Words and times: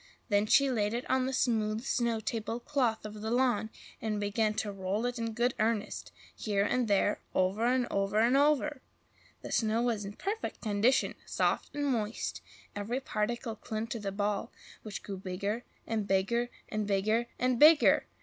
Then 0.29 0.47
she 0.47 0.71
laid 0.71 0.95
it 0.95 1.07
on 1.11 1.27
the 1.27 1.31
smooth 1.31 1.81
snow 1.85 2.19
table 2.19 2.59
cloth 2.59 3.05
of 3.05 3.21
the 3.21 3.29
lawn, 3.29 3.69
and 4.01 4.19
began 4.19 4.55
to 4.55 4.71
roll 4.71 5.05
it 5.05 5.19
in 5.19 5.33
good 5.33 5.53
earnest, 5.59 6.11
here 6.35 6.65
and 6.65 6.87
there, 6.87 7.21
over 7.35 7.67
and 7.67 7.85
over 7.91 8.17
and 8.17 8.35
over. 8.35 8.81
The 9.43 9.51
snow 9.51 9.83
was 9.83 10.03
in 10.03 10.13
perfect 10.13 10.59
condition, 10.59 11.13
soft 11.27 11.75
and 11.75 11.85
moist; 11.85 12.41
every 12.75 12.99
particle 12.99 13.55
clung 13.55 13.85
to 13.89 13.99
the 13.99 14.11
ball, 14.11 14.51
which 14.81 15.03
grew 15.03 15.17
bigger 15.17 15.65
and 15.85 16.07
bigger 16.07 16.49
and 16.67 16.87
BIGGER 16.87 17.27
and 17.37 17.59
BIGGER! 17.59 18.07